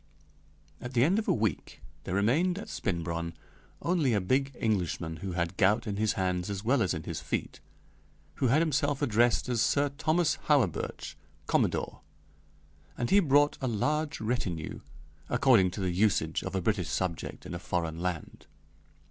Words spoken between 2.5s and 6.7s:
at Spinbronn only a big Englishman who had gout in his hands as